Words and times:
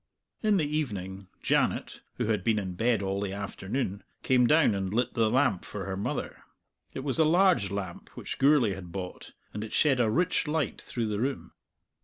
In 0.41 0.57
the 0.57 0.65
evening, 0.65 1.27
Janet, 1.43 2.01
who 2.15 2.25
had 2.25 2.43
been 2.43 2.57
in 2.57 2.73
bed 2.73 3.03
all 3.03 3.21
the 3.21 3.33
afternoon, 3.33 4.03
came 4.23 4.47
down 4.47 4.73
and 4.73 4.91
lit 4.91 5.13
the 5.13 5.29
lamp 5.29 5.63
for 5.63 5.85
her 5.85 5.95
mother. 5.95 6.41
It 6.91 7.01
was 7.01 7.19
a 7.19 7.23
large 7.23 7.69
lamp 7.69 8.09
which 8.17 8.39
Gourlay 8.39 8.73
had 8.73 8.91
bought, 8.91 9.33
and 9.53 9.63
it 9.63 9.73
shed 9.73 9.99
a 9.99 10.09
rich 10.09 10.47
light 10.47 10.81
through 10.81 11.05
the 11.09 11.19
room. 11.19 11.51